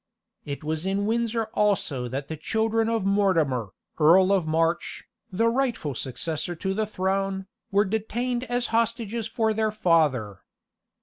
[0.45, 3.69] It was in Windsor also that the children of Mortimer,
[3.99, 9.69] Earl of March, the rightful successor to the throne, were detained as hostages for their
[9.69, 10.41] father.